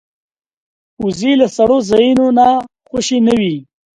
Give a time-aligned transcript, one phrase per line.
[1.03, 2.47] وزې له سړو ځایونو نه
[2.87, 3.55] خوشې نه وي